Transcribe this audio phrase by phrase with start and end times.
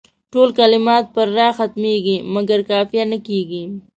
[0.31, 3.63] ټول کلمات پر راء ختمیږي مګر قافیه نه کیږي.